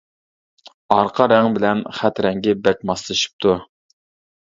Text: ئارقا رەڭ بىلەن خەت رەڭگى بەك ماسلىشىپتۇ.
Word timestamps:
ئارقا 0.95 1.27
رەڭ 1.33 1.51
بىلەن 1.59 1.85
خەت 2.01 2.25
رەڭگى 2.29 2.59
بەك 2.67 2.85
ماسلىشىپتۇ. 2.93 3.59